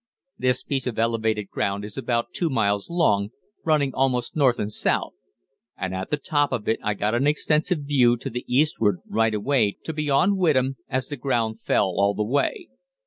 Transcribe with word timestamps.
"This 0.39 0.63
piece 0.63 0.87
of 0.87 0.97
elevated 0.97 1.49
ground 1.51 1.85
is 1.85 1.95
about 1.95 2.33
two 2.33 2.49
miles 2.49 2.89
long, 2.89 3.29
running 3.63 3.93
almost 3.93 4.35
north 4.35 4.57
and 4.57 4.71
south, 4.73 5.13
and 5.77 5.93
at 5.93 6.09
the 6.09 6.17
top 6.17 6.51
of 6.51 6.67
it 6.67 6.79
I 6.81 6.95
got 6.95 7.13
an 7.13 7.27
extensive 7.27 7.81
view 7.81 8.17
to 8.17 8.31
the 8.31 8.43
eastward 8.47 9.01
right 9.07 9.35
away 9.35 9.77
to 9.83 9.93
beyond 9.93 10.37
Witham, 10.39 10.77
as 10.89 11.07
the 11.09 11.17
ground 11.17 11.61
fell 11.61 11.85
all 11.99 12.15
the 12.15 12.23
way. 12.23 12.67